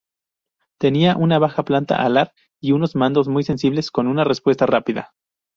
Tenía 0.79 1.15
una 1.15 1.37
baja 1.37 1.63
planta 1.63 1.95
alar, 2.03 2.33
y 2.59 2.71
unos 2.71 2.95
mandos 2.95 3.27
muy 3.27 3.43
sensibles 3.43 3.91
con 3.91 4.07
una 4.07 4.23
respuesta 4.23 4.65
rápida. 4.65 5.13